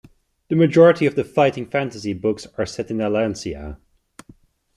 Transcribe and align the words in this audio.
The 0.49 0.55
majority 0.55 1.05
of 1.05 1.13
the 1.13 1.23
"Fighting 1.23 1.67
Fantasy" 1.67 2.13
books 2.13 2.47
are 2.57 2.65
set 2.65 2.89
in 2.89 2.97
Allansia. 2.97 3.77